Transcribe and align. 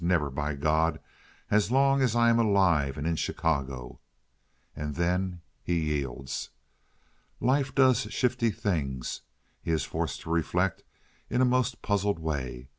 "Never, 0.03 0.31
by 0.31 0.55
God—as 0.55 1.69
long 1.69 2.01
as 2.01 2.15
I 2.15 2.31
am 2.31 2.39
alive 2.39 2.97
and 2.97 3.05
in 3.05 3.15
Chicago!" 3.15 3.99
And 4.75 4.95
then 4.95 5.41
he 5.61 5.93
yields. 5.99 6.49
Life 7.39 7.75
does 7.75 8.11
shifty 8.11 8.49
things, 8.49 9.21
he 9.61 9.69
is 9.69 9.83
forced 9.85 10.21
to 10.21 10.31
reflect 10.31 10.81
in 11.29 11.39
a 11.39 11.45
most 11.45 11.83
puzzled 11.83 12.17
way. 12.17 12.67